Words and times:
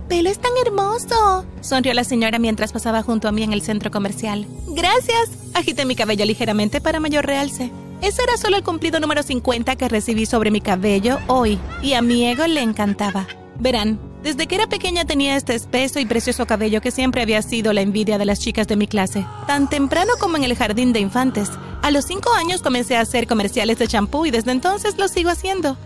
Tu 0.00 0.08
pelo 0.08 0.30
es 0.30 0.38
tan 0.38 0.52
hermoso. 0.64 1.44
Sonrió 1.60 1.94
la 1.94 2.04
señora 2.04 2.38
mientras 2.38 2.72
pasaba 2.72 3.02
junto 3.02 3.28
a 3.28 3.32
mí 3.32 3.42
en 3.42 3.52
el 3.52 3.62
centro 3.62 3.90
comercial. 3.90 4.46
Gracias. 4.68 5.30
Agité 5.54 5.84
mi 5.84 5.94
cabello 5.94 6.24
ligeramente 6.24 6.80
para 6.80 7.00
mayor 7.00 7.26
realce. 7.26 7.70
Ese 8.00 8.22
era 8.22 8.36
solo 8.36 8.56
el 8.56 8.62
cumplido 8.62 8.98
número 8.98 9.22
50 9.22 9.76
que 9.76 9.88
recibí 9.88 10.24
sobre 10.24 10.50
mi 10.50 10.60
cabello 10.60 11.18
hoy, 11.26 11.58
y 11.82 11.92
a 11.92 12.02
mi 12.02 12.26
ego 12.26 12.46
le 12.46 12.62
encantaba. 12.62 13.26
Verán, 13.58 13.98
desde 14.22 14.46
que 14.46 14.54
era 14.54 14.68
pequeña 14.68 15.04
tenía 15.04 15.36
este 15.36 15.54
espeso 15.54 15.98
y 16.00 16.06
precioso 16.06 16.46
cabello 16.46 16.80
que 16.80 16.90
siempre 16.90 17.20
había 17.20 17.42
sido 17.42 17.74
la 17.74 17.82
envidia 17.82 18.16
de 18.16 18.24
las 18.24 18.40
chicas 18.40 18.66
de 18.68 18.76
mi 18.76 18.86
clase, 18.86 19.26
tan 19.46 19.68
temprano 19.68 20.12
como 20.18 20.38
en 20.38 20.44
el 20.44 20.56
jardín 20.56 20.94
de 20.94 21.00
infantes. 21.00 21.50
A 21.82 21.90
los 21.90 22.06
cinco 22.06 22.32
años 22.32 22.62
comencé 22.62 22.96
a 22.96 23.00
hacer 23.00 23.26
comerciales 23.26 23.78
de 23.78 23.88
champú 23.88 24.24
y 24.24 24.30
desde 24.30 24.52
entonces 24.52 24.96
lo 24.96 25.08
sigo 25.08 25.30
haciendo. 25.30 25.76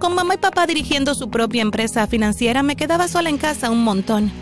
Con 0.00 0.14
mamá 0.14 0.34
y 0.34 0.38
papá 0.38 0.66
dirigiendo 0.66 1.14
su 1.14 1.28
propia 1.28 1.60
empresa 1.60 2.06
financiera, 2.06 2.62
me 2.62 2.74
quedaba 2.74 3.06
sola 3.06 3.28
en 3.28 3.36
casa 3.36 3.70
un 3.70 3.84
montón. 3.84 4.32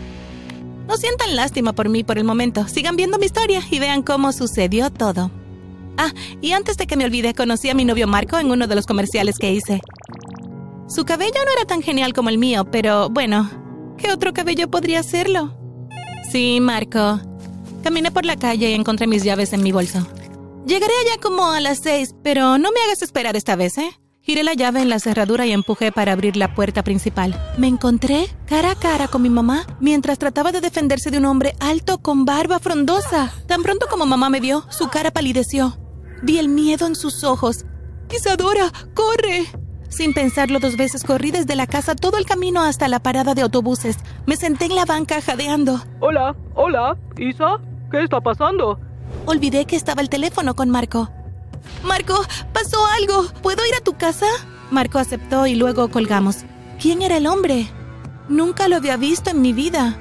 No 0.87 0.95
sientan 0.95 1.35
lástima 1.35 1.73
por 1.73 1.89
mí 1.89 2.05
por 2.05 2.17
el 2.17 2.23
momento. 2.23 2.65
Sigan 2.69 2.95
viendo 2.95 3.19
mi 3.19 3.25
historia 3.25 3.61
y 3.69 3.77
vean 3.77 4.01
cómo 4.01 4.31
sucedió 4.31 4.89
todo. 4.89 5.31
Ah, 5.97 6.13
y 6.39 6.53
antes 6.53 6.77
de 6.77 6.87
que 6.87 6.95
me 6.95 7.03
olvide, 7.03 7.33
conocí 7.33 7.69
a 7.69 7.73
mi 7.73 7.83
novio 7.83 8.07
Marco 8.07 8.39
en 8.39 8.51
uno 8.51 8.67
de 8.67 8.75
los 8.75 8.85
comerciales 8.85 9.37
que 9.37 9.51
hice. 9.51 9.81
Su 10.87 11.03
cabello 11.03 11.43
no 11.45 11.51
era 11.51 11.65
tan 11.67 11.81
genial 11.81 12.13
como 12.13 12.29
el 12.29 12.37
mío, 12.37 12.63
pero 12.71 13.09
bueno, 13.09 13.51
¿qué 13.97 14.13
otro 14.13 14.31
cabello 14.31 14.71
podría 14.71 15.03
serlo? 15.03 15.57
Sí, 16.31 16.59
Marco. 16.61 17.19
Caminé 17.83 18.11
por 18.11 18.23
la 18.23 18.37
calle 18.37 18.71
y 18.71 18.75
encontré 18.75 19.07
mis 19.07 19.25
llaves 19.25 19.51
en 19.51 19.61
mi 19.61 19.73
bolso. 19.73 20.07
Llegaré 20.65 20.93
allá 21.05 21.21
como 21.21 21.51
a 21.51 21.59
las 21.59 21.79
seis, 21.79 22.15
pero 22.23 22.57
no 22.57 22.71
me 22.71 22.79
hagas 22.85 23.01
esperar 23.01 23.35
esta 23.35 23.57
vez, 23.57 23.77
¿eh? 23.77 23.91
Giré 24.21 24.43
la 24.43 24.53
llave 24.53 24.81
en 24.81 24.89
la 24.89 24.99
cerradura 24.99 25.45
y 25.45 25.53
empujé 25.53 25.91
para 25.91 26.11
abrir 26.11 26.35
la 26.35 26.53
puerta 26.53 26.83
principal. 26.83 27.35
Me 27.57 27.67
encontré 27.67 28.27
cara 28.45 28.71
a 28.71 28.75
cara 28.75 29.07
con 29.07 29.21
mi 29.21 29.29
mamá 29.29 29.65
mientras 29.79 30.19
trataba 30.19 30.51
de 30.51 30.61
defenderse 30.61 31.09
de 31.09 31.17
un 31.17 31.25
hombre 31.25 31.53
alto 31.59 31.99
con 31.99 32.25
barba 32.25 32.59
frondosa. 32.59 33.31
Tan 33.47 33.63
pronto 33.63 33.87
como 33.89 34.05
mamá 34.05 34.29
me 34.29 34.39
vio, 34.41 34.65
su 34.69 34.89
cara 34.89 35.11
palideció. 35.11 35.77
Vi 36.21 36.37
el 36.37 36.49
miedo 36.49 36.85
en 36.85 36.95
sus 36.95 37.23
ojos. 37.23 37.65
Isadora, 38.13 38.71
corre. 38.93 39.45
Sin 39.87 40.13
pensarlo 40.13 40.59
dos 40.59 40.77
veces, 40.77 41.03
corrí 41.03 41.31
desde 41.31 41.55
la 41.55 41.65
casa 41.65 41.95
todo 41.95 42.17
el 42.17 42.25
camino 42.25 42.61
hasta 42.61 42.87
la 42.87 42.99
parada 42.99 43.33
de 43.33 43.41
autobuses. 43.41 43.97
Me 44.27 44.35
senté 44.35 44.65
en 44.65 44.75
la 44.75 44.85
banca 44.85 45.21
jadeando. 45.21 45.81
Hola, 46.01 46.35
hola, 46.55 46.97
Isa, 47.17 47.57
¿qué 47.89 48.03
está 48.03 48.19
pasando? 48.19 48.79
Olvidé 49.25 49.65
que 49.65 49.75
estaba 49.75 50.01
el 50.01 50.09
teléfono 50.09 50.55
con 50.55 50.69
Marco. 50.69 51.09
Marco, 51.83 52.21
pasó 52.53 52.85
algo. 52.99 53.27
¿Puedo 53.41 53.65
ir 53.65 53.75
a 53.75 53.83
tu 53.83 53.93
casa? 53.93 54.27
Marco 54.71 54.99
aceptó 54.99 55.47
y 55.47 55.55
luego 55.55 55.89
colgamos. 55.89 56.45
¿Quién 56.79 57.01
era 57.01 57.17
el 57.17 57.27
hombre? 57.27 57.67
Nunca 58.27 58.67
lo 58.67 58.75
había 58.75 58.97
visto 58.97 59.31
en 59.31 59.41
mi 59.41 59.53
vida. 59.53 59.97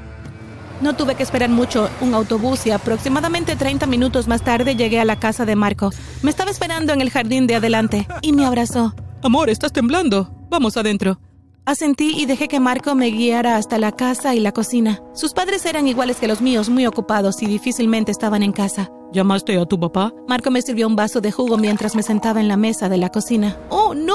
No 0.81 0.95
tuve 0.95 1.17
que 1.17 1.23
esperar 1.23 1.51
mucho 1.51 1.91
un 2.01 2.15
autobús 2.15 2.67
y 2.67 2.71
aproximadamente 2.71 3.57
30 3.57 3.87
minutos 3.87 4.29
más 4.29 4.43
tarde 4.43 4.77
llegué 4.77 5.01
a 5.01 5.05
la 5.05 5.19
casa 5.19 5.45
de 5.45 5.57
Marco. 5.57 5.91
Me 6.23 6.31
estaba 6.31 6.51
esperando 6.51 6.93
en 6.93 7.01
el 7.01 7.11
jardín 7.11 7.47
de 7.47 7.57
adelante 7.57 8.07
y 8.23 8.33
me 8.33 8.47
abrazó. 8.47 8.95
Amor, 9.23 9.51
estás 9.51 9.73
temblando. 9.73 10.31
Vamos 10.51 10.77
adentro. 10.77 11.19
Asentí 11.65 12.15
y 12.17 12.27
dejé 12.27 12.49
que 12.49 12.61
Marco 12.61 12.95
me 12.95 13.09
guiara 13.09 13.57
hasta 13.57 13.79
la 13.79 13.93
casa 13.93 14.35
y 14.35 14.41
la 14.41 14.53
cocina. 14.53 15.03
Sus 15.15 15.35
padres 15.35 15.67
eran 15.67 15.89
iguales 15.89 16.17
que 16.19 16.29
los 16.29 16.41
míos, 16.41 16.71
muy 16.71 16.87
ocupados 16.87 17.43
y 17.43 17.47
difícilmente 17.47 18.13
estaban 18.13 18.43
en 18.43 18.53
casa. 18.53 18.91
¿Llamaste 19.11 19.59
a 19.59 19.65
tu 19.65 19.81
papá? 19.81 20.13
Marco 20.27 20.51
me 20.51 20.61
sirvió 20.61 20.87
un 20.87 20.95
vaso 20.95 21.23
de 21.23 21.33
jugo 21.33 21.57
mientras 21.57 21.97
me 21.97 22.03
sentaba 22.03 22.41
en 22.41 22.49
la 22.49 22.59
mesa 22.59 22.91
de 22.91 22.99
la 22.99 23.09
cocina. 23.09 23.57
¡Oh, 23.71 23.95
no! 23.95 24.15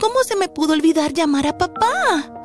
¿Cómo 0.00 0.22
se 0.24 0.36
me 0.36 0.48
pudo 0.48 0.74
olvidar 0.74 1.12
llamar 1.12 1.48
a 1.48 1.58
papá? 1.58 1.88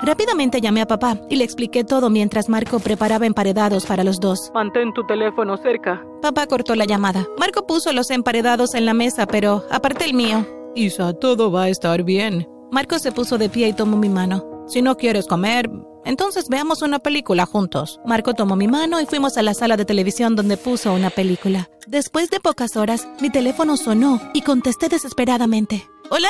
Rápidamente 0.02 0.59
llamé 0.59 0.81
a 0.81 0.88
papá 0.88 1.19
y 1.30 1.36
le 1.36 1.44
expliqué 1.44 1.83
todo 1.83 2.09
mientras 2.09 2.49
Marco 2.49 2.80
preparaba 2.80 3.27
emparedados 3.27 3.86
para 3.86 4.03
los 4.03 4.19
dos. 4.19 4.52
Mantén 4.55 4.91
tu 4.94 5.05
teléfono 5.05 5.55
cerca. 5.58 6.03
Papá 6.21 6.47
cortó 6.47 6.73
la 6.75 6.86
llamada. 6.86 7.27
Marco 7.38 7.67
puso 7.67 7.94
los 7.94 8.09
emparedados 8.09 8.73
en 8.73 8.86
la 8.86 8.95
mesa, 8.95 9.27
pero 9.27 9.64
aparté 9.70 10.05
el 10.05 10.15
mío. 10.15 10.48
Isa, 10.75 11.14
todo 11.14 11.52
va 11.52 11.64
a 11.64 11.70
estar 11.70 12.04
bien. 12.04 12.48
Marco 12.71 12.98
se 12.98 13.11
puso 13.11 13.37
de 13.37 13.49
pie 13.49 13.67
y 13.67 13.73
tomó 13.73 13.98
mi 13.98 14.10
mano. 14.10 14.52
Si 14.67 14.81
no 14.81 14.95
quieres 14.95 15.27
comer, 15.27 15.69
entonces 16.05 16.49
veamos 16.49 16.81
una 16.81 16.99
película 16.99 17.45
juntos. 17.45 17.99
Marco 18.05 18.33
tomó 18.33 18.55
mi 18.55 18.67
mano 18.67 18.99
y 19.01 19.05
fuimos 19.05 19.37
a 19.37 19.43
la 19.43 19.53
sala 19.53 19.77
de 19.77 19.85
televisión 19.85 20.35
donde 20.35 20.57
puso 20.57 20.93
una 20.93 21.09
película. 21.09 21.69
Después 21.87 22.29
de 22.29 22.39
pocas 22.39 22.75
horas, 22.77 23.07
mi 23.21 23.29
teléfono 23.29 23.77
sonó 23.77 24.19
y 24.33 24.41
contesté 24.41 24.89
desesperadamente. 24.89 25.87
¿Hola? 26.09 26.29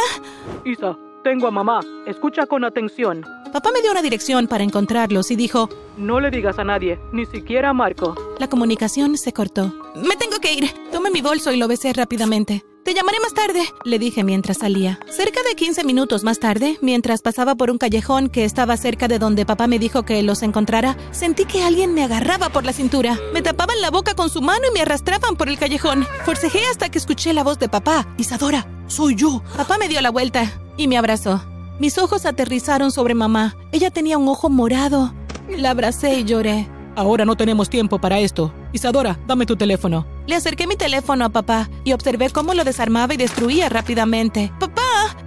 Isa, 0.65 0.97
tengo 1.23 1.47
a 1.47 1.51
mamá. 1.51 1.79
Escucha 2.07 2.45
con 2.45 2.63
atención. 2.63 3.23
Papá 3.51 3.69
me 3.71 3.81
dio 3.81 3.91
una 3.91 4.01
dirección 4.01 4.47
para 4.47 4.63
encontrarlos 4.63 5.29
y 5.29 5.35
dijo, 5.35 5.69
No 5.97 6.19
le 6.19 6.31
digas 6.31 6.57
a 6.57 6.63
nadie, 6.63 6.99
ni 7.11 7.25
siquiera 7.27 7.69
a 7.69 7.73
Marco. 7.73 8.15
La 8.39 8.49
comunicación 8.49 9.17
se 9.17 9.31
cortó. 9.31 9.73
Me 9.95 10.15
tengo 10.17 10.39
que 10.39 10.53
ir. 10.53 10.69
Tomé 10.91 11.11
mi 11.11 11.21
bolso 11.21 11.51
y 11.51 11.57
lo 11.57 11.67
besé 11.67 11.93
rápidamente. 11.93 12.63
Te 12.83 12.93
llamaré 12.93 13.17
más 13.21 13.33
tarde, 13.33 13.63
le 13.85 13.97
dije 13.97 14.25
mientras 14.25 14.57
salía. 14.57 14.99
Cerca 15.09 15.39
de 15.47 15.55
15 15.55 15.85
minutos 15.85 16.25
más 16.25 16.39
tarde, 16.39 16.77
mientras 16.81 17.21
pasaba 17.21 17.55
por 17.55 17.71
un 17.71 17.77
callejón 17.77 18.27
que 18.27 18.43
estaba 18.43 18.75
cerca 18.75 19.07
de 19.07 19.19
donde 19.19 19.45
papá 19.45 19.67
me 19.67 19.79
dijo 19.79 20.03
que 20.03 20.21
los 20.21 20.43
encontrara, 20.43 20.97
sentí 21.11 21.45
que 21.45 21.63
alguien 21.63 21.93
me 21.93 22.03
agarraba 22.03 22.49
por 22.49 22.65
la 22.65 22.73
cintura. 22.73 23.17
Me 23.33 23.41
tapaban 23.41 23.79
la 23.79 23.89
boca 23.89 24.15
con 24.15 24.29
su 24.29 24.41
mano 24.41 24.67
y 24.69 24.73
me 24.73 24.81
arrastraban 24.81 25.37
por 25.37 25.47
el 25.47 25.57
callejón. 25.57 26.05
Forcejé 26.25 26.59
hasta 26.69 26.89
que 26.89 26.97
escuché 26.97 27.31
la 27.31 27.45
voz 27.45 27.57
de 27.57 27.69
papá. 27.69 28.05
Isadora, 28.17 28.67
soy 28.87 29.15
yo. 29.15 29.41
Papá 29.55 29.77
me 29.77 29.87
dio 29.87 30.01
la 30.01 30.11
vuelta 30.11 30.51
y 30.75 30.89
me 30.89 30.97
abrazó. 30.97 31.41
Mis 31.79 31.97
ojos 31.97 32.25
aterrizaron 32.25 32.91
sobre 32.91 33.15
mamá. 33.15 33.55
Ella 33.71 33.91
tenía 33.91 34.17
un 34.17 34.27
ojo 34.27 34.49
morado. 34.49 35.13
La 35.47 35.69
abracé 35.69 36.19
y 36.19 36.25
lloré. 36.25 36.67
Ahora 36.97 37.23
no 37.23 37.37
tenemos 37.37 37.69
tiempo 37.69 37.99
para 37.99 38.19
esto. 38.19 38.53
Isadora, 38.73 39.17
dame 39.25 39.45
tu 39.45 39.55
teléfono. 39.55 40.05
Le 40.25 40.35
acerqué 40.35 40.67
mi 40.67 40.75
teléfono 40.75 41.25
a 41.25 41.29
papá 41.29 41.69
y 41.83 41.93
observé 41.93 42.29
cómo 42.29 42.53
lo 42.53 42.63
desarmaba 42.63 43.13
y 43.13 43.17
destruía 43.17 43.69
rápidamente. 43.69 44.51
¡Papá! 44.59 44.81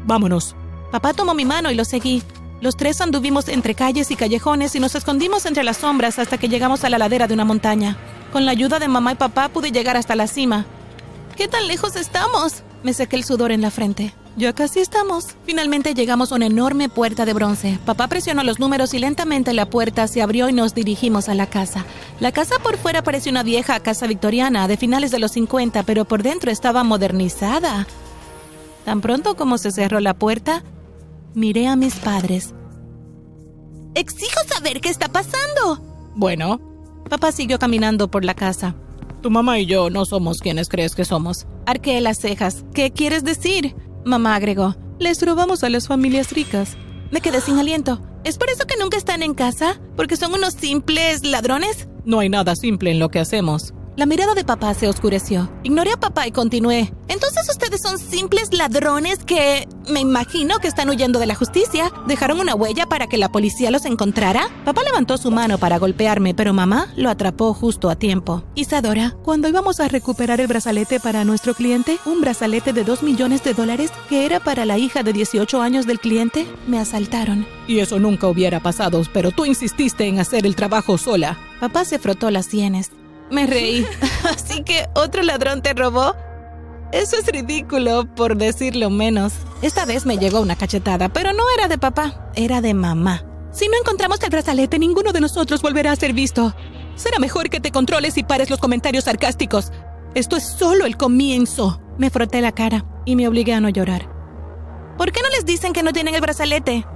Vámonos. 0.05 0.57
Papá 0.91 1.13
tomó 1.13 1.35
mi 1.35 1.45
mano 1.45 1.71
y 1.71 1.75
lo 1.75 1.85
seguí. 1.85 2.23
Los 2.63 2.77
tres 2.77 3.01
anduvimos 3.03 3.49
entre 3.49 3.75
calles 3.75 4.11
y 4.11 4.17
callejones 4.17 4.75
y 4.75 4.81
nos 4.81 4.95
escondimos 4.95 5.45
entre 5.45 5.65
las 5.65 5.77
sombras 5.77 6.19
hasta 6.19 6.39
que 6.39 6.49
llegamos 6.49 6.85
a 6.85 6.89
la 6.89 6.99
ladera 6.99 7.27
de 7.27 7.35
una 7.35 7.45
montaña. 7.45 7.99
Con 8.33 8.47
la 8.47 8.53
ayuda 8.53 8.79
de 8.79 8.89
mamá 8.89 9.13
y 9.13 9.17
papá 9.17 9.49
pude 9.49 9.73
llegar 9.73 9.97
hasta 9.97 10.17
la 10.17 10.27
cima. 10.27 10.65
¿Qué 11.37 11.49
tan 11.49 11.69
lejos 11.69 11.97
estamos? 11.97 12.63
Me 12.83 12.95
sequé 12.95 13.17
el 13.17 13.25
sudor 13.25 13.53
en 13.53 13.61
la 13.61 13.71
frente. 13.71 14.15
Ya 14.37 14.53
casi 14.53 14.81
estamos. 14.81 15.29
Finalmente 15.47 15.95
llegamos 15.95 16.31
a 16.31 16.35
una 16.35 16.47
enorme 16.47 16.91
puerta 16.91 17.25
de 17.25 17.33
bronce. 17.33 17.79
Papá 17.87 18.07
presionó 18.09 18.43
los 18.43 18.59
números 18.61 18.93
y 18.93 18.99
lentamente 18.99 19.55
la 19.55 19.71
puerta 19.71 20.07
se 20.09 20.21
abrió 20.21 20.51
y 20.51 20.53
nos 20.53 20.75
dirigimos 20.75 21.31
a 21.31 21.35
la 21.35 21.47
casa. 21.47 21.87
La 22.21 22.33
casa 22.33 22.57
por 22.63 22.77
fuera 22.77 23.03
parecía 23.03 23.33
una 23.33 23.43
vieja 23.43 23.81
casa 23.81 24.07
victoriana 24.07 24.69
de 24.69 24.77
finales 24.77 25.11
de 25.11 25.21
los 25.21 25.33
50, 25.33 25.85
pero 25.85 26.05
por 26.05 26.23
dentro 26.23 26.51
estaba 26.51 26.85
modernizada. 26.85 27.87
Tan 28.85 29.01
pronto 29.01 29.37
como 29.37 29.57
se 29.57 29.71
cerró 29.73 30.01
la 30.01 30.13
puerta, 30.15 30.63
miré 31.35 31.67
a 31.67 31.77
mis 31.77 31.95
padres. 31.95 32.55
Exijo 33.95 34.41
saber 34.47 34.83
qué 34.83 34.91
está 34.91 35.09
pasando. 35.09 35.81
Bueno, 36.15 36.61
Papá 37.09 37.33
siguió 37.33 37.59
caminando 37.59 38.11
por 38.11 38.25
la 38.25 38.35
casa. 38.35 38.75
tu 39.23 39.31
mamá 39.31 39.59
y 39.59 39.67
yo 39.67 39.91
no 39.91 40.05
somos 40.05 40.39
quienes 40.41 40.69
crees 40.69 40.95
que 40.95 41.05
somos. 41.05 41.47
Arqueé 41.65 42.01
las 42.01 42.19
cejas. 42.19 42.65
¿Qué 42.75 42.93
quieres 42.93 43.25
decir? 43.25 43.75
Mamá 44.07 44.37
agregó. 44.37 44.77
Les 45.01 45.21
robamos 45.21 45.65
a 45.65 45.69
las 45.69 45.89
familias 45.89 46.31
ricas. 46.31 46.77
Me 47.11 47.21
quedé 47.21 47.41
sin 47.41 47.59
aliento. 47.59 48.01
¿Es 48.23 48.39
por 48.39 48.49
eso 48.51 48.65
que 48.65 48.77
nunca 48.77 48.97
están 48.97 49.21
en 49.21 49.35
casa? 49.35 49.81
¿Porque 49.97 50.17
son 50.17 50.33
unos 50.33 50.55
simples 50.55 51.25
ladrones? 51.25 51.89
No 52.05 52.21
hay 52.21 52.29
nada 52.29 52.55
simple 52.55 52.93
en 52.93 53.01
lo 53.01 53.09
que 53.09 53.19
hacemos. 53.19 53.75
La 53.97 54.05
mirada 54.05 54.35
de 54.35 54.45
papá 54.45 54.75
se 54.75 54.89
oscureció. 54.89 55.51
Ignoré 55.63 55.93
a 55.93 55.97
papá 55.97 56.27
y 56.27 56.31
continué. 56.31 56.93
Entonces 57.09 57.49
ustedes 57.49 57.81
son 57.81 57.99
simples 57.99 58.53
ladrones 58.53 59.25
que... 59.25 59.67
Me 59.89 60.01
imagino 60.01 60.59
que 60.59 60.69
están 60.69 60.91
huyendo 60.91 61.19
de 61.19 61.25
la 61.25 61.35
justicia. 61.35 61.91
¿Dejaron 62.07 62.41
una 62.41 62.55
huella 62.55 62.85
para 62.87 63.07
que 63.07 63.17
la 63.17 63.31
policía 63.31 63.71
los 63.71 63.87
encontrara? 63.87 64.49
Papá 64.67 64.83
levantó 64.83 65.17
su 65.17 65.31
mano 65.31 65.57
para 65.57 65.79
golpearme, 65.79 66.35
pero 66.35 66.53
mamá 66.53 66.89
lo 66.97 67.09
atrapó 67.09 67.55
justo 67.55 67.89
a 67.89 67.97
tiempo. 67.97 68.45
Isadora, 68.55 69.17
cuando 69.23 69.49
íbamos 69.49 69.81
a 69.81 69.89
recuperar 69.89 70.43
el 70.43 70.49
brazalete 70.49 71.01
para 71.01 71.25
nuestro 71.25 71.55
cliente, 71.55 71.99
un 72.05 72.21
brazalete 72.21 72.75
de 72.75 72.85
2 72.85 73.03
millones 73.03 73.45
de 73.45 73.55
dólares 73.55 73.93
que 74.11 74.27
era 74.27 74.41
para 74.41 74.67
la 74.67 74.77
hija 74.77 75.05
de 75.05 75.15
18 75.15 75.63
años 75.63 75.87
del 75.87 76.01
cliente, 76.01 76.47
me 76.67 76.79
asaltaron. 76.79 77.47
Y 77.67 77.79
eso 77.79 77.99
nunca 77.99 78.29
hubiera 78.29 78.61
pasado, 78.61 79.01
pero 79.15 79.31
tú 79.31 79.47
insististe 79.47 80.07
en 80.07 80.19
hacer 80.19 80.45
el 80.45 80.55
trabajo 80.55 80.99
sola. 80.99 81.39
Papá 81.61 81.85
se 81.87 81.99
frotó 81.99 82.31
las 82.31 82.47
sienes. 82.47 82.91
Me 83.31 83.47
reí. 83.47 83.87
¿Así 84.25 84.63
que 84.63 84.87
otro 84.95 85.23
ladrón 85.23 85.63
te 85.63 85.75
robó? 85.75 86.15
Eso 86.93 87.17
es 87.17 87.27
ridículo, 87.27 88.07
por 88.15 88.37
decirlo 88.37 88.91
menos. 88.91 89.33
Esta 89.63 89.85
vez 89.85 90.07
me 90.07 90.19
llegó 90.19 90.41
una 90.41 90.57
cachetada, 90.57 91.09
pero 91.09 91.33
no 91.33 91.43
era 91.57 91.69
de 91.69 91.79
papá, 91.79 92.31
era 92.35 92.61
de 92.61 92.75
mamá. 92.75 93.25
Si 93.51 93.67
no 93.69 93.77
encontramos 93.79 94.23
el 94.23 94.31
brazalete, 94.31 94.79
ninguno 94.79 95.13
de 95.13 95.21
nosotros 95.21 95.63
volverá 95.63 95.93
a 95.93 95.97
ser 95.97 96.13
visto. 96.13 96.55
Será 96.95 97.19
mejor 97.19 97.51
que 97.51 97.61
te 97.61 97.73
controles 97.73 98.17
y 98.19 98.23
pares 98.23 98.51
los 98.51 98.61
comentarios 98.61 99.05
sarcásticos. 99.05 99.73
Esto 100.15 100.37
es 100.37 100.45
solo 100.45 100.87
el 100.87 100.97
comienzo. 100.97 101.81
Me 101.99 102.11
froté 102.11 102.41
la 102.41 102.53
cara 102.53 102.85
y 103.05 103.17
me 103.17 103.27
obligué 103.27 103.55
a 103.55 103.61
no 103.61 103.69
llorar. 103.69 104.09
¿Por 104.97 105.13
qué 105.13 105.21
no 105.23 105.29
les 105.31 105.45
dicen 105.45 105.73
que 105.73 105.83
no 105.83 105.93
tienen 105.93 106.15
el 106.15 106.21
brazalete? 106.21 106.87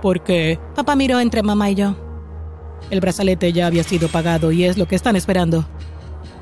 ¿Por 0.00 0.22
qué? 0.22 0.58
Papá 0.74 0.96
miró 0.96 1.20
entre 1.20 1.42
mamá 1.42 1.70
y 1.70 1.74
yo. 1.74 2.03
El 2.90 3.00
brazalete 3.00 3.52
ya 3.52 3.66
había 3.66 3.82
sido 3.82 4.08
pagado 4.08 4.52
y 4.52 4.64
es 4.64 4.78
lo 4.78 4.86
que 4.86 4.96
están 4.96 5.16
esperando. 5.16 5.66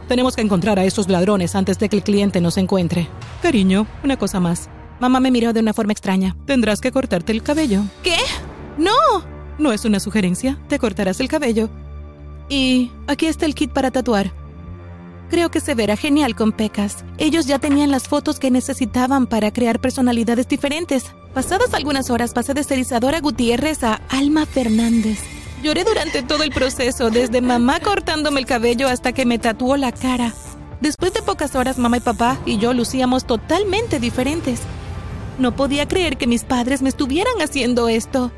Tenemos 0.08 0.36
que 0.36 0.42
encontrar 0.42 0.78
a 0.78 0.84
esos 0.84 1.08
ladrones 1.08 1.54
antes 1.54 1.78
de 1.78 1.88
que 1.88 1.96
el 1.96 2.02
cliente 2.02 2.40
nos 2.40 2.58
encuentre. 2.58 3.08
Cariño, 3.42 3.86
una 4.04 4.16
cosa 4.16 4.40
más. 4.40 4.68
Mamá 5.00 5.20
me 5.20 5.30
miró 5.30 5.52
de 5.52 5.60
una 5.60 5.72
forma 5.72 5.92
extraña. 5.92 6.36
Tendrás 6.46 6.80
que 6.80 6.92
cortarte 6.92 7.32
el 7.32 7.42
cabello. 7.42 7.82
¿Qué? 8.02 8.16
¡No! 8.78 8.92
No 9.58 9.72
es 9.72 9.84
una 9.84 10.00
sugerencia. 10.00 10.58
Te 10.68 10.78
cortarás 10.78 11.20
el 11.20 11.28
cabello. 11.28 11.70
Y 12.48 12.90
aquí 13.06 13.26
está 13.26 13.46
el 13.46 13.54
kit 13.54 13.72
para 13.72 13.90
tatuar. 13.90 14.32
Creo 15.30 15.50
que 15.50 15.60
se 15.60 15.74
verá 15.74 15.96
genial 15.96 16.36
con 16.36 16.52
pecas. 16.52 17.04
Ellos 17.16 17.46
ya 17.46 17.58
tenían 17.58 17.90
las 17.90 18.06
fotos 18.06 18.38
que 18.38 18.50
necesitaban 18.50 19.26
para 19.26 19.50
crear 19.50 19.80
personalidades 19.80 20.46
diferentes. 20.46 21.06
Pasadas 21.32 21.72
algunas 21.72 22.10
horas 22.10 22.34
pasé 22.34 22.52
de 22.52 22.64
Cerizadora 22.64 23.20
Gutiérrez 23.20 23.82
a 23.82 24.02
Alma 24.10 24.44
Fernández. 24.44 25.20
Lloré 25.62 25.84
durante 25.84 26.24
todo 26.24 26.42
el 26.42 26.50
proceso, 26.50 27.10
desde 27.10 27.40
mamá 27.40 27.78
cortándome 27.78 28.40
el 28.40 28.46
cabello 28.46 28.88
hasta 28.88 29.12
que 29.12 29.24
me 29.24 29.38
tatuó 29.38 29.76
la 29.76 29.92
cara. 29.92 30.32
Después 30.80 31.12
de 31.14 31.22
pocas 31.22 31.54
horas, 31.54 31.78
mamá 31.78 31.98
y 31.98 32.00
papá 32.00 32.36
y 32.44 32.58
yo 32.58 32.72
lucíamos 32.74 33.24
totalmente 33.24 34.00
diferentes. 34.00 34.60
No 35.38 35.54
podía 35.54 35.86
creer 35.86 36.16
que 36.16 36.26
mis 36.26 36.42
padres 36.42 36.82
me 36.82 36.88
estuvieran 36.88 37.40
haciendo 37.40 37.88
esto. 37.88 38.32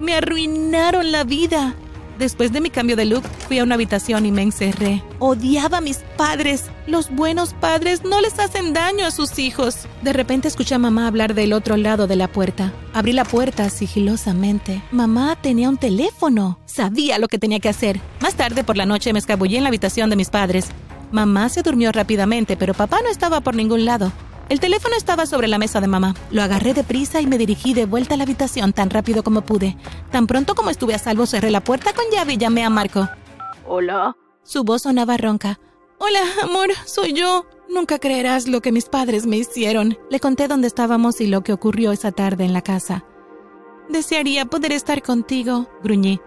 Me 0.00 0.14
arruinaron 0.14 1.12
la 1.12 1.24
vida. 1.24 1.74
Después 2.18 2.52
de 2.52 2.60
mi 2.60 2.70
cambio 2.70 2.96
de 2.96 3.04
look, 3.04 3.24
fui 3.46 3.58
a 3.58 3.62
una 3.62 3.74
habitación 3.74 4.24
y 4.24 4.32
me 4.32 4.42
encerré. 4.42 5.02
Odiaba 5.18 5.78
a 5.78 5.80
mis 5.80 5.98
padres. 6.16 6.64
Los 6.86 7.10
buenos 7.10 7.52
padres 7.52 8.04
no 8.04 8.20
les 8.20 8.38
hacen 8.38 8.72
daño 8.72 9.04
a 9.04 9.10
sus 9.10 9.38
hijos. 9.38 9.86
De 10.02 10.12
repente 10.12 10.48
escuché 10.48 10.74
a 10.74 10.78
mamá 10.78 11.06
hablar 11.06 11.34
del 11.34 11.52
otro 11.52 11.76
lado 11.76 12.06
de 12.06 12.16
la 12.16 12.28
puerta. 12.28 12.72
Abrí 12.94 13.12
la 13.12 13.24
puerta 13.24 13.68
sigilosamente. 13.68 14.82
Mamá 14.90 15.36
tenía 15.40 15.68
un 15.68 15.76
teléfono. 15.76 16.58
Sabía 16.64 17.18
lo 17.18 17.28
que 17.28 17.38
tenía 17.38 17.60
que 17.60 17.68
hacer. 17.68 18.00
Más 18.20 18.34
tarde 18.34 18.64
por 18.64 18.76
la 18.76 18.86
noche 18.86 19.12
me 19.12 19.18
escabullí 19.18 19.56
en 19.56 19.64
la 19.64 19.68
habitación 19.68 20.08
de 20.08 20.16
mis 20.16 20.30
padres. 20.30 20.68
Mamá 21.12 21.48
se 21.48 21.62
durmió 21.62 21.92
rápidamente, 21.92 22.56
pero 22.56 22.74
papá 22.74 23.00
no 23.02 23.08
estaba 23.08 23.40
por 23.40 23.54
ningún 23.54 23.84
lado. 23.84 24.12
El 24.48 24.60
teléfono 24.60 24.94
estaba 24.96 25.26
sobre 25.26 25.48
la 25.48 25.58
mesa 25.58 25.80
de 25.80 25.88
mamá. 25.88 26.14
Lo 26.30 26.40
agarré 26.40 26.72
deprisa 26.72 27.20
y 27.20 27.26
me 27.26 27.36
dirigí 27.36 27.74
de 27.74 27.84
vuelta 27.84 28.14
a 28.14 28.16
la 28.16 28.22
habitación 28.22 28.72
tan 28.72 28.90
rápido 28.90 29.24
como 29.24 29.40
pude. 29.40 29.76
Tan 30.12 30.28
pronto 30.28 30.54
como 30.54 30.70
estuve 30.70 30.94
a 30.94 30.98
salvo, 30.98 31.26
cerré 31.26 31.50
la 31.50 31.64
puerta 31.64 31.92
con 31.92 32.04
llave 32.12 32.34
y 32.34 32.36
llamé 32.36 32.64
a 32.64 32.70
Marco. 32.70 33.08
Hola. 33.66 34.16
Su 34.44 34.62
voz 34.62 34.82
sonaba 34.82 35.16
ronca. 35.16 35.58
Hola, 35.98 36.20
amor, 36.44 36.68
soy 36.84 37.12
yo. 37.12 37.46
Nunca 37.68 37.98
creerás 37.98 38.46
lo 38.46 38.60
que 38.60 38.70
mis 38.70 38.88
padres 38.88 39.26
me 39.26 39.36
hicieron. 39.36 39.98
Le 40.10 40.20
conté 40.20 40.46
dónde 40.46 40.68
estábamos 40.68 41.20
y 41.20 41.26
lo 41.26 41.40
que 41.40 41.52
ocurrió 41.52 41.90
esa 41.90 42.12
tarde 42.12 42.44
en 42.44 42.52
la 42.52 42.62
casa. 42.62 43.04
Desearía 43.88 44.44
poder 44.44 44.70
estar 44.70 45.02
contigo, 45.02 45.68
gruñí. 45.82 46.20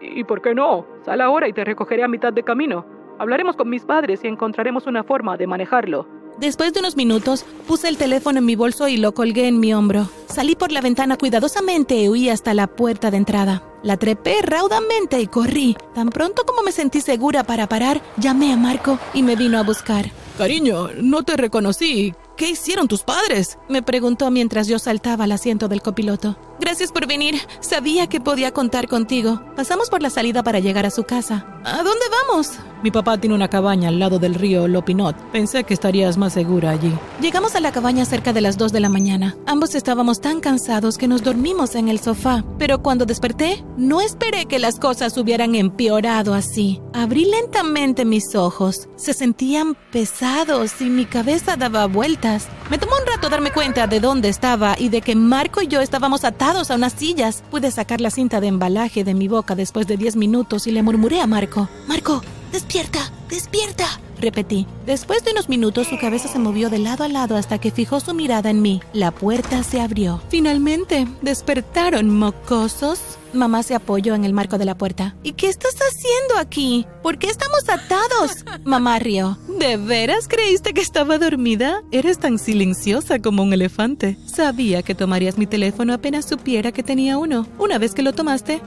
¿Y 0.00 0.22
por 0.22 0.40
qué 0.40 0.54
no? 0.54 0.86
Sal 1.04 1.20
ahora 1.20 1.48
y 1.48 1.52
te 1.52 1.64
recogeré 1.64 2.04
a 2.04 2.08
mitad 2.08 2.32
de 2.32 2.44
camino. 2.44 2.86
Hablaremos 3.18 3.56
con 3.56 3.68
mis 3.68 3.84
padres 3.84 4.22
y 4.22 4.28
encontraremos 4.28 4.86
una 4.86 5.02
forma 5.02 5.36
de 5.36 5.48
manejarlo. 5.48 6.06
Después 6.38 6.74
de 6.74 6.80
unos 6.80 6.96
minutos, 6.96 7.46
puse 7.66 7.88
el 7.88 7.96
teléfono 7.96 8.40
en 8.40 8.44
mi 8.44 8.56
bolso 8.56 8.88
y 8.88 8.98
lo 8.98 9.14
colgué 9.14 9.48
en 9.48 9.58
mi 9.58 9.72
hombro. 9.72 10.10
Salí 10.28 10.54
por 10.54 10.70
la 10.70 10.82
ventana 10.82 11.16
cuidadosamente 11.16 11.96
y 11.96 12.08
huí 12.10 12.28
hasta 12.28 12.52
la 12.52 12.66
puerta 12.66 13.10
de 13.10 13.16
entrada. 13.16 13.62
La 13.82 13.96
trepé 13.96 14.42
raudamente 14.42 15.18
y 15.20 15.28
corrí. 15.28 15.76
Tan 15.94 16.10
pronto 16.10 16.44
como 16.44 16.62
me 16.62 16.72
sentí 16.72 17.00
segura 17.00 17.44
para 17.44 17.68
parar, 17.68 18.02
llamé 18.18 18.52
a 18.52 18.56
Marco 18.56 18.98
y 19.14 19.22
me 19.22 19.36
vino 19.36 19.58
a 19.58 19.62
buscar. 19.62 20.10
Cariño, 20.36 20.90
no 21.00 21.22
te 21.22 21.38
reconocí. 21.38 22.12
¿Qué 22.36 22.50
hicieron 22.50 22.86
tus 22.86 23.02
padres? 23.02 23.58
Me 23.70 23.82
preguntó 23.82 24.30
mientras 24.30 24.68
yo 24.68 24.78
saltaba 24.78 25.24
al 25.24 25.32
asiento 25.32 25.68
del 25.68 25.80
copiloto. 25.80 26.36
Gracias 26.60 26.92
por 26.92 27.06
venir. 27.06 27.36
Sabía 27.60 28.08
que 28.08 28.20
podía 28.20 28.52
contar 28.52 28.88
contigo. 28.88 29.40
Pasamos 29.56 29.88
por 29.88 30.02
la 30.02 30.10
salida 30.10 30.42
para 30.42 30.58
llegar 30.58 30.84
a 30.84 30.90
su 30.90 31.04
casa. 31.04 31.46
¿A 31.64 31.82
dónde 31.82 32.04
vamos? 32.10 32.50
Mi 32.86 32.92
papá 32.92 33.18
tiene 33.18 33.34
una 33.34 33.48
cabaña 33.48 33.88
al 33.88 33.98
lado 33.98 34.20
del 34.20 34.36
río 34.36 34.68
Lopinot. 34.68 35.16
Pensé 35.32 35.64
que 35.64 35.74
estarías 35.74 36.16
más 36.16 36.34
segura 36.34 36.70
allí. 36.70 36.96
Llegamos 37.20 37.56
a 37.56 37.60
la 37.60 37.72
cabaña 37.72 38.04
cerca 38.04 38.32
de 38.32 38.40
las 38.40 38.58
2 38.58 38.70
de 38.70 38.78
la 38.78 38.88
mañana. 38.88 39.34
Ambos 39.44 39.74
estábamos 39.74 40.20
tan 40.20 40.38
cansados 40.38 40.96
que 40.96 41.08
nos 41.08 41.24
dormimos 41.24 41.74
en 41.74 41.88
el 41.88 41.98
sofá. 41.98 42.44
Pero 42.60 42.84
cuando 42.84 43.04
desperté, 43.04 43.64
no 43.76 44.00
esperé 44.00 44.46
que 44.46 44.60
las 44.60 44.78
cosas 44.78 45.18
hubieran 45.18 45.56
empeorado 45.56 46.32
así. 46.32 46.80
Abrí 46.92 47.24
lentamente 47.24 48.04
mis 48.04 48.36
ojos. 48.36 48.88
Se 48.94 49.14
sentían 49.14 49.76
pesados 49.90 50.80
y 50.80 50.84
mi 50.84 51.06
cabeza 51.06 51.56
daba 51.56 51.86
vueltas. 51.86 52.46
Me 52.70 52.78
tomó 52.78 52.92
un 53.00 53.12
rato 53.12 53.28
darme 53.28 53.50
cuenta 53.50 53.88
de 53.88 53.98
dónde 53.98 54.28
estaba 54.28 54.76
y 54.78 54.90
de 54.90 55.00
que 55.00 55.16
Marco 55.16 55.60
y 55.60 55.66
yo 55.66 55.80
estábamos 55.80 56.22
atados 56.22 56.70
a 56.70 56.76
unas 56.76 56.92
sillas. 56.92 57.42
Pude 57.50 57.72
sacar 57.72 58.00
la 58.00 58.10
cinta 58.10 58.40
de 58.40 58.46
embalaje 58.46 59.02
de 59.02 59.14
mi 59.14 59.26
boca 59.26 59.56
después 59.56 59.88
de 59.88 59.96
10 59.96 60.14
minutos 60.14 60.68
y 60.68 60.70
le 60.70 60.84
murmuré 60.84 61.20
a 61.20 61.26
Marco. 61.26 61.68
Marco, 61.88 62.22
despierta, 62.52 63.10
despierta. 63.28 64.00
Repetí. 64.20 64.66
Después 64.86 65.24
de 65.24 65.32
unos 65.32 65.48
minutos 65.48 65.88
su 65.88 65.98
cabeza 65.98 66.28
se 66.28 66.38
movió 66.38 66.70
de 66.70 66.78
lado 66.78 67.04
a 67.04 67.08
lado 67.08 67.36
hasta 67.36 67.58
que 67.58 67.70
fijó 67.70 68.00
su 68.00 68.14
mirada 68.14 68.50
en 68.50 68.62
mí. 68.62 68.80
La 68.92 69.10
puerta 69.10 69.62
se 69.62 69.80
abrió. 69.80 70.22
Finalmente, 70.30 71.06
despertaron, 71.22 72.10
mocosos. 72.10 73.00
Mamá 73.32 73.62
se 73.62 73.74
apoyó 73.74 74.14
en 74.14 74.24
el 74.24 74.32
marco 74.32 74.56
de 74.56 74.64
la 74.64 74.78
puerta. 74.78 75.14
¿Y 75.22 75.32
qué 75.32 75.48
estás 75.48 75.74
haciendo 75.74 76.38
aquí? 76.38 76.86
¿Por 77.02 77.18
qué 77.18 77.26
estamos 77.26 77.68
atados? 77.68 78.44
Mamá 78.64 78.98
rió. 78.98 79.38
¿De 79.58 79.76
veras 79.76 80.28
creíste 80.28 80.72
que 80.72 80.80
estaba 80.80 81.18
dormida? 81.18 81.82
Eres 81.90 82.18
tan 82.18 82.38
silenciosa 82.38 83.18
como 83.18 83.42
un 83.42 83.52
elefante. 83.52 84.16
Sabía 84.26 84.82
que 84.82 84.94
tomarías 84.94 85.36
mi 85.36 85.46
teléfono 85.46 85.92
apenas 85.92 86.26
supiera 86.26 86.72
que 86.72 86.82
tenía 86.82 87.18
uno. 87.18 87.46
Una 87.58 87.78
vez 87.78 87.92
que 87.92 88.02
lo 88.02 88.14
tomaste, 88.14 88.62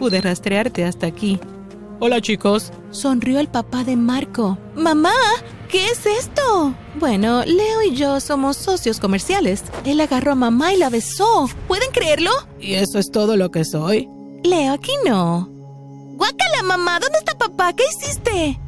pude 0.00 0.20
rastrearte 0.20 0.84
hasta 0.84 1.06
aquí. 1.06 1.38
Hola 2.00 2.20
chicos. 2.20 2.72
Sonrió 2.92 3.40
el 3.40 3.48
papá 3.48 3.82
de 3.82 3.96
Marco. 3.96 4.56
Mamá, 4.76 5.10
¿qué 5.68 5.84
es 5.86 6.06
esto? 6.06 6.72
Bueno, 7.00 7.42
Leo 7.44 7.82
y 7.82 7.96
yo 7.96 8.20
somos 8.20 8.56
socios 8.56 9.00
comerciales. 9.00 9.64
Él 9.84 10.00
agarró 10.00 10.32
a 10.32 10.36
mamá 10.36 10.72
y 10.72 10.76
la 10.76 10.90
besó. 10.90 11.48
¿Pueden 11.66 11.90
creerlo? 11.90 12.30
¿Y 12.60 12.74
eso 12.74 13.00
es 13.00 13.10
todo 13.10 13.36
lo 13.36 13.50
que 13.50 13.64
soy? 13.64 14.08
Leo, 14.44 14.74
aquí 14.74 14.92
no. 15.04 15.48
Guácala, 16.14 16.62
mamá, 16.62 17.00
¿dónde 17.00 17.18
está 17.18 17.36
papá? 17.36 17.72
¿Qué 17.72 17.82
hiciste? 17.90 18.60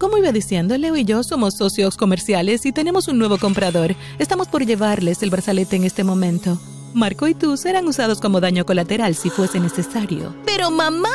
Como 0.00 0.18
iba 0.18 0.32
diciendo, 0.32 0.76
Leo 0.76 0.96
y 0.96 1.04
yo 1.04 1.22
somos 1.22 1.54
socios 1.54 1.96
comerciales 1.96 2.66
y 2.66 2.72
tenemos 2.72 3.06
un 3.06 3.18
nuevo 3.18 3.38
comprador. 3.38 3.94
Estamos 4.18 4.48
por 4.48 4.66
llevarles 4.66 5.22
el 5.22 5.30
brazalete 5.30 5.76
en 5.76 5.84
este 5.84 6.02
momento. 6.02 6.58
Marco 6.94 7.28
y 7.28 7.34
tú 7.34 7.56
serán 7.56 7.86
usados 7.86 8.20
como 8.20 8.40
daño 8.40 8.64
colateral 8.64 9.14
si 9.14 9.30
fuese 9.30 9.60
necesario. 9.60 10.34
Pero 10.46 10.70
mamá. 10.70 11.08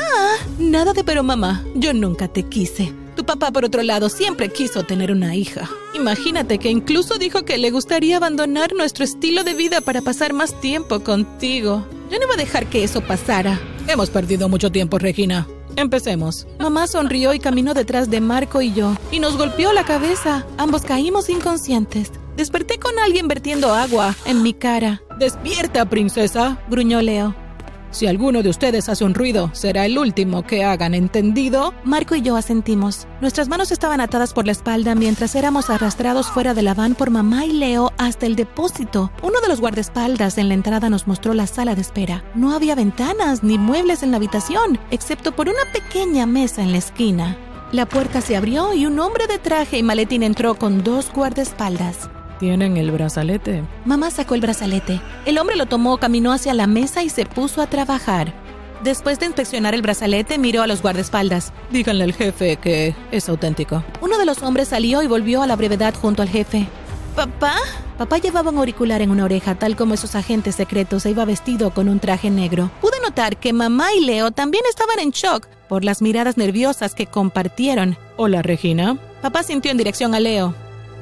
Nada 0.58 0.94
de 0.94 1.04
pero 1.04 1.24
mamá. 1.24 1.64
Yo 1.76 1.94
nunca 1.94 2.28
te 2.28 2.44
quise. 2.44 2.94
Tu 3.16 3.26
papá, 3.26 3.52
por 3.52 3.66
otro 3.66 3.84
lado, 3.84 4.08
siempre 4.10 4.50
quiso 4.50 4.84
tener 4.84 5.12
una 5.12 5.36
hija. 5.36 5.70
Imagínate 5.94 6.58
que 6.58 6.70
incluso 6.70 7.18
dijo 7.18 7.44
que 7.44 7.58
le 7.58 7.72
gustaría 7.72 8.18
abandonar 8.18 8.74
nuestro 8.74 9.04
estilo 9.04 9.44
de 9.44 9.54
vida 9.54 9.82
para 9.82 10.02
pasar 10.02 10.34
más 10.34 10.60
tiempo 10.62 11.02
contigo. 11.02 11.86
Yo 12.10 12.18
no 12.18 12.26
iba 12.26 12.36
a 12.36 12.38
dejar 12.38 12.68
que 12.68 12.84
eso 12.84 13.02
pasara. 13.02 13.60
Hemos 13.88 14.10
perdido 14.10 14.48
mucho 14.48 14.72
tiempo, 14.72 15.00
Regina. 15.00 15.48
Empecemos. 15.76 16.48
Mamá 16.60 16.88
sonrió 16.88 17.34
y 17.34 17.40
caminó 17.40 17.74
detrás 17.74 18.10
de 18.10 18.22
Marco 18.22 18.62
y 18.62 18.74
yo, 18.74 18.96
y 19.12 19.20
nos 19.20 19.38
golpeó 19.38 19.74
la 19.74 19.86
cabeza. 19.86 20.46
Ambos 20.58 20.84
caímos 20.84 21.30
inconscientes. 21.30 22.12
Desperté 22.38 22.80
con 22.80 22.98
alguien 23.00 23.28
vertiendo 23.28 23.74
agua 23.74 24.16
en 24.26 24.42
mi 24.42 24.54
cara. 24.54 25.02
¡Despierta, 25.20 25.84
princesa! 25.84 26.58
gruñó 26.70 27.02
Leo. 27.02 27.36
Si 27.92 28.08
alguno 28.08 28.42
de 28.42 28.50
ustedes 28.50 28.88
hace 28.88 29.04
un 29.04 29.14
ruido, 29.14 29.50
será 29.54 29.86
el 29.86 29.98
último 29.98 30.44
que 30.44 30.64
hagan, 30.64 30.94
¿entendido? 30.94 31.74
Marco 31.84 32.16
y 32.16 32.22
yo 32.22 32.38
asentimos. 32.38 33.06
Nuestras 33.20 33.50
manos 33.50 33.74
estaban 33.74 34.00
atadas 34.00 34.34
por 34.34 34.46
la 34.46 34.54
espalda 34.54 34.96
mientras 34.96 35.36
éramos 35.36 35.70
arrastrados 35.70 36.28
fuera 36.28 36.54
de 36.54 36.62
la 36.62 36.74
van 36.74 36.96
por 36.96 37.10
mamá 37.10 37.46
y 37.46 37.52
Leo 37.52 37.92
hasta 37.98 38.28
el 38.28 38.38
depósito. 38.38 39.12
Uno 39.22 39.42
de 39.42 39.50
los 39.50 39.60
guardaespaldas 39.60 40.38
en 40.38 40.48
la 40.48 40.54
entrada 40.54 40.90
nos 40.90 41.06
mostró 41.06 41.34
la 41.34 41.48
sala 41.48 41.76
de 41.76 41.82
espera. 41.82 42.24
No 42.34 42.54
había 42.54 42.76
ventanas 42.76 43.44
ni 43.44 43.58
muebles 43.58 44.04
en 44.04 44.12
la 44.12 44.18
habitación, 44.18 44.80
excepto 44.90 45.36
por 45.36 45.50
una 45.50 45.66
pequeña 45.74 46.28
mesa 46.28 46.62
en 46.62 46.72
la 46.72 46.78
esquina. 46.78 47.38
La 47.74 47.88
puerta 47.88 48.22
se 48.22 48.38
abrió 48.38 48.74
y 48.74 48.86
un 48.86 48.98
hombre 49.00 49.28
de 49.28 49.38
traje 49.38 49.80
y 49.80 49.84
maletín 49.84 50.24
entró 50.24 50.56
con 50.56 50.82
dos 50.82 51.12
guardaespaldas. 51.12 52.10
Tienen 52.40 52.78
el 52.78 52.92
brazalete. 52.92 53.64
Mamá 53.84 54.12
sacó 54.12 54.34
el 54.34 54.42
brazalete. 54.42 55.02
El 55.26 55.38
hombre 55.38 55.58
lo 55.58 55.66
tomó, 55.66 55.98
caminó 55.98 56.32
hacia 56.32 56.54
la 56.54 56.68
mesa 56.68 57.04
y 57.04 57.10
se 57.10 57.26
puso 57.26 57.62
a 57.62 57.68
trabajar. 57.68 58.34
Después 58.82 59.20
de 59.20 59.26
inspeccionar 59.26 59.76
el 59.76 59.82
brazalete, 59.82 60.38
miró 60.38 60.62
a 60.62 60.68
los 60.68 60.82
guardaespaldas. 60.82 61.52
Díganle 61.70 62.06
al 62.06 62.14
jefe 62.14 62.56
que 62.56 62.96
es 63.12 63.28
auténtico. 63.28 63.84
Uno 64.00 64.18
de 64.18 64.26
los 64.26 64.42
hombres 64.42 64.70
salió 64.70 65.04
y 65.04 65.08
volvió 65.08 65.42
a 65.42 65.48
la 65.48 65.58
brevedad 65.58 65.94
junto 65.94 66.22
al 66.22 66.30
jefe. 66.30 66.66
¿Papá? 67.14 67.56
Papá 67.98 68.20
llevaba 68.20 68.52
un 68.52 68.58
auricular 68.58 69.02
en 69.02 69.12
una 69.12 69.26
oreja, 69.26 69.56
tal 69.56 69.76
como 69.76 69.94
esos 69.94 70.16
agentes 70.16 70.56
secretos, 70.56 71.06
e 71.06 71.10
iba 71.10 71.26
vestido 71.26 71.72
con 71.72 71.90
un 71.90 72.00
traje 72.00 72.30
negro. 72.30 72.72
Pude 72.80 73.02
notar 73.04 73.36
que 73.36 73.52
mamá 73.52 73.94
y 73.94 74.06
Leo 74.06 74.32
también 74.32 74.64
estaban 74.70 75.00
en 75.00 75.10
shock 75.12 75.46
por 75.68 75.84
las 75.84 76.02
miradas 76.02 76.38
nerviosas 76.38 76.96
que 76.96 77.06
compartieron. 77.06 77.98
Hola, 78.16 78.42
Regina. 78.42 78.98
Papá 79.22 79.44
sintió 79.44 79.72
en 79.72 79.78
dirección 79.78 80.16
a 80.16 80.22
Leo. 80.22 80.56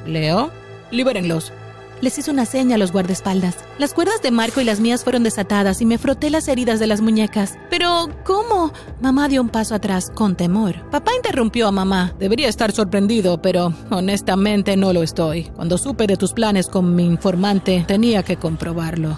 ¿Leo? 0.07 0.49
Libérenlos. 0.91 1.51
Les 1.99 2.15
hizo 2.19 2.31
una 2.31 2.45
seña 2.45 2.75
a 2.75 2.77
los 2.77 2.91
guardaespaldas. 2.91 3.57
Las 3.79 3.95
cuerdas 3.95 4.21
de 4.21 4.29
Marco 4.29 4.61
y 4.61 4.63
las 4.63 4.79
mías 4.79 5.03
fueron 5.03 5.23
desatadas 5.23 5.81
y 5.81 5.85
me 5.87 5.97
froté 5.97 6.29
las 6.29 6.47
heridas 6.47 6.79
de 6.79 6.85
las 6.85 7.01
muñecas. 7.01 7.57
Pero, 7.71 8.09
¿cómo? 8.23 8.71
Mamá 9.01 9.27
dio 9.27 9.41
un 9.41 9.49
paso 9.49 9.73
atrás, 9.73 10.11
con 10.13 10.35
temor. 10.35 10.87
Papá 10.91 11.15
interrumpió 11.15 11.67
a 11.67 11.71
mamá. 11.71 12.13
Debería 12.19 12.49
estar 12.49 12.71
sorprendido, 12.71 13.41
pero 13.41 13.73
honestamente 13.89 14.77
no 14.77 14.93
lo 14.93 15.01
estoy. 15.01 15.45
Cuando 15.55 15.79
supe 15.79 16.05
de 16.05 16.17
tus 16.17 16.33
planes 16.33 16.67
con 16.67 16.95
mi 16.95 17.03
informante, 17.03 17.83
tenía 17.87 18.21
que 18.21 18.37
comprobarlo. 18.37 19.17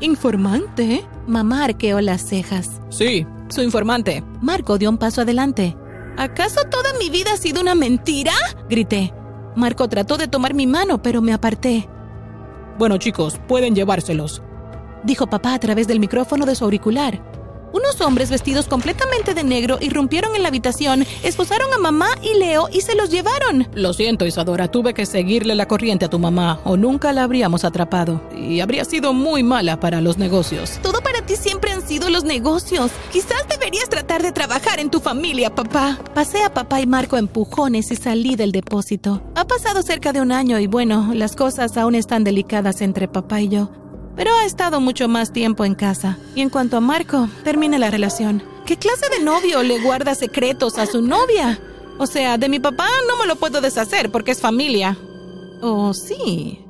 ¿Informante? 0.00 1.04
Mamá 1.28 1.64
arqueó 1.64 2.00
las 2.00 2.22
cejas. 2.26 2.80
Sí, 2.90 3.24
su 3.50 3.62
informante. 3.62 4.24
Marco 4.40 4.78
dio 4.78 4.90
un 4.90 4.98
paso 4.98 5.20
adelante. 5.20 5.76
¿Acaso 6.16 6.62
toda 6.68 6.92
mi 6.98 7.08
vida 7.08 7.34
ha 7.34 7.36
sido 7.36 7.60
una 7.60 7.76
mentira? 7.76 8.32
grité. 8.68 9.14
Marco 9.54 9.88
trató 9.88 10.16
de 10.16 10.28
tomar 10.28 10.54
mi 10.54 10.66
mano, 10.66 11.02
pero 11.02 11.20
me 11.20 11.32
aparté. 11.32 11.88
Bueno, 12.78 12.96
chicos, 12.98 13.38
pueden 13.46 13.74
llevárselos, 13.74 14.42
dijo 15.04 15.26
papá 15.26 15.54
a 15.54 15.58
través 15.58 15.86
del 15.86 16.00
micrófono 16.00 16.46
de 16.46 16.54
su 16.54 16.64
auricular. 16.64 17.22
Unos 17.72 18.02
hombres 18.02 18.28
vestidos 18.28 18.66
completamente 18.68 19.32
de 19.32 19.44
negro 19.44 19.78
irrumpieron 19.80 20.36
en 20.36 20.42
la 20.42 20.48
habitación, 20.48 21.06
esposaron 21.22 21.72
a 21.72 21.78
mamá 21.78 22.08
y 22.22 22.38
Leo 22.38 22.68
y 22.70 22.82
se 22.82 22.94
los 22.94 23.08
llevaron. 23.08 23.66
Lo 23.72 23.94
siento, 23.94 24.26
Isadora, 24.26 24.68
tuve 24.68 24.92
que 24.92 25.06
seguirle 25.06 25.54
la 25.54 25.66
corriente 25.66 26.04
a 26.04 26.10
tu 26.10 26.18
mamá 26.18 26.60
o 26.64 26.76
nunca 26.76 27.14
la 27.14 27.22
habríamos 27.22 27.64
atrapado. 27.64 28.20
Y 28.36 28.60
habría 28.60 28.84
sido 28.84 29.14
muy 29.14 29.42
mala 29.42 29.80
para 29.80 30.02
los 30.02 30.18
negocios. 30.18 30.80
Todo 30.82 31.00
para 31.00 31.24
ti 31.24 31.36
siempre 31.36 31.72
han 31.72 31.80
sido 31.80 32.10
los 32.10 32.24
negocios. 32.24 32.90
Quizás 33.10 33.46
deberías 33.62 33.88
tratar 33.88 34.22
de 34.22 34.32
trabajar 34.32 34.80
en 34.80 34.90
tu 34.90 34.98
familia, 34.98 35.54
papá. 35.54 35.96
Pasé 36.14 36.42
a 36.42 36.52
papá 36.52 36.80
y 36.80 36.86
Marco 36.86 37.16
empujones 37.16 37.92
y 37.92 37.96
salí 37.96 38.34
del 38.34 38.50
depósito. 38.50 39.22
Ha 39.36 39.46
pasado 39.46 39.82
cerca 39.82 40.12
de 40.12 40.20
un 40.20 40.32
año 40.32 40.58
y 40.58 40.66
bueno, 40.66 41.12
las 41.14 41.36
cosas 41.36 41.76
aún 41.76 41.94
están 41.94 42.24
delicadas 42.24 42.80
entre 42.80 43.06
papá 43.06 43.40
y 43.40 43.48
yo 43.48 43.70
pero 44.14 44.30
ha 44.34 44.44
estado 44.44 44.78
mucho 44.78 45.08
más 45.08 45.32
tiempo 45.32 45.64
en 45.64 45.74
casa. 45.74 46.18
Y 46.34 46.42
en 46.42 46.50
cuanto 46.50 46.76
a 46.76 46.80
Marco, 46.80 47.30
termine 47.44 47.78
la 47.78 47.90
relación. 47.90 48.42
¿Qué 48.66 48.76
clase 48.76 49.08
de 49.08 49.24
novio 49.24 49.62
le 49.62 49.80
guarda 49.80 50.14
secretos 50.14 50.76
a 50.76 50.84
su 50.84 51.00
novia? 51.00 51.58
O 51.98 52.06
sea, 52.06 52.36
de 52.36 52.50
mi 52.50 52.60
papá 52.60 52.88
no 53.08 53.16
me 53.16 53.26
lo 53.26 53.36
puedo 53.36 53.62
deshacer 53.62 54.10
porque 54.10 54.32
es 54.32 54.40
familia. 54.40 54.98
Oh, 55.62 55.94
sí. 55.94 56.61